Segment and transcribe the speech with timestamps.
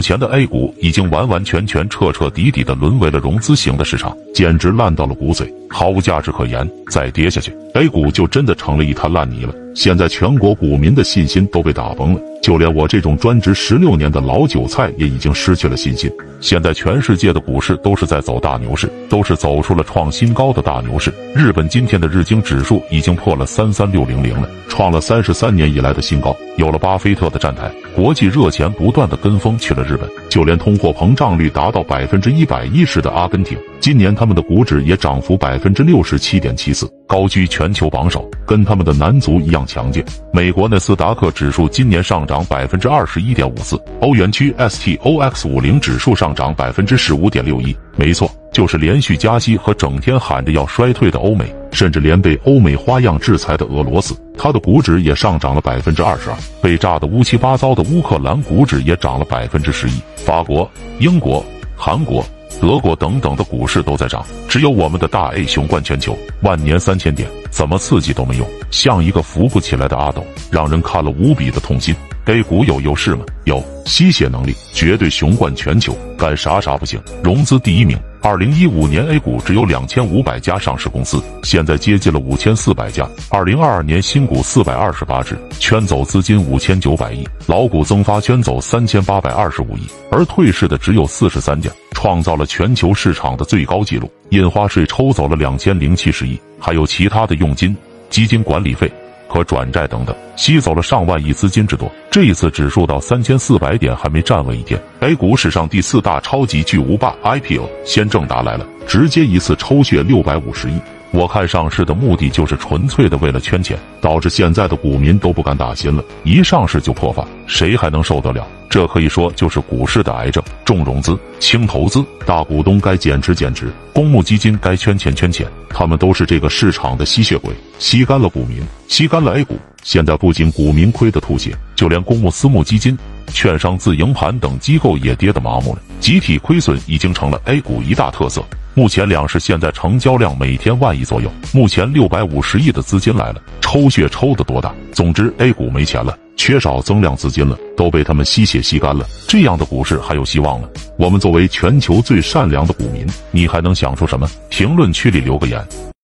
[0.00, 6.66] 目前的 A 股已经完完全全、彻彻底底的沦为了融资型的市场，简直烂到了骨髓，毫无价值可言。
[6.88, 9.54] 再跌下去，A 股就真的成了一滩烂泥了。
[9.74, 16.10] 现在全国股民的信心都被打崩了，就连我这种专职十六年的老韭菜也已经失去了信心。
[16.40, 21.12] 现在全世界的股市都是在走大牛市，都是走出了创新高的大牛市。
[21.36, 26.34] 日本今天的日经指数已经破了三三六零零了，创了三十三年以来的新高。
[26.60, 40.04] 有了巴菲特的站台，国际热钱不断的跟风去了日本，就连通货膨胀率达到百分之一百一十的阿根廷，今年他们的股指也涨幅百分之六十七点七四，高居全球榜首，跟他们的男足一样强劲。
[40.34, 47.74] 美国纳斯达克指数今年上涨百分之二十一点五四，欧元区 STOX 五零指数上涨百分之十五点六一。
[47.96, 51.50] 没错，就是连续加息和整天喊着要衰退的欧美。
[51.72, 60.00] 甚至连被欧美花样制裁的俄罗斯，它的股指也上涨了百分之二十二；被炸得乌七八糟的乌克兰股指也涨了百分之十一。
[60.16, 61.44] 法国、英国、
[61.76, 62.24] 韩国、
[62.60, 71.94] 德国等等的股市都在涨，只有我们的大 A 雄冠全球，万年三千点，怎么刺激都没用，像一个扶不起来的阿斗，让人看了无比的痛心。
[72.30, 73.24] A 股有优势吗？
[73.42, 77.98] 有，吸血能力绝对雄冠全球，干啥啥不行，融资第一名。
[78.22, 83.04] 二零一五年 A 股只有两千五百家上市公司，现在接近了五千四百家。
[83.30, 89.80] 二零二二年新股四百二十八只，圈走资金五千九百亿，老股增发圈走三千八百二十五亿，
[90.12, 94.08] 而退市的只有四十三家，创造了全球市场的最高纪录。
[94.28, 97.76] 印花税抽走了两千零七十亿，还有其他的佣金、
[98.08, 98.88] 基金管理费。
[99.30, 101.90] 和转债等等，吸走了上万亿资金之多。
[102.10, 110.74] 这一次指数到三千四百点还没站稳一天，A 股史上第四大超级巨无霸 IPO 先正达来了，直接一次抽血六百五十亿。
[111.12, 118.46] 我看上市的目的就是纯粹的为了圈钱，导致现在的股民都不敢打新了，一上市就破发，谁还能受得了？
[118.70, 129.58] 这可以说就是股市的癌症：重融资、轻投资，大股东该减持减持，公募基金该圈钱圈钱，他们都是这个市场的吸血鬼，吸干了股民，吸干了 A 股。
[129.82, 132.96] 现在不仅股民亏得吐血，就连公募、私募基金、
[133.32, 138.40] 券商、自营盘等机构也跌得麻木了，集体亏损已经成了 A 股一大特色。
[138.74, 144.72] 目前两市现在成交量每天万亿左右，目前六百五十亿的资金来了，抽血抽的多大？
[144.92, 146.16] 总之，A 股没钱了。
[146.40, 149.06] 缺少增量资金了，都被他们吸血吸干了。
[149.28, 150.66] 这样的股市还有希望吗？
[150.96, 154.26] 我们作为全球最善良的股民，你还能想出什么？
[154.48, 155.62] 评论区里留个言。